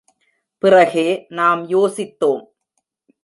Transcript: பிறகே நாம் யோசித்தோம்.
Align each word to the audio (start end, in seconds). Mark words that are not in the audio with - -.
பிறகே 0.63 1.05
நாம் 1.29 1.61
யோசித்தோம். 1.69 2.43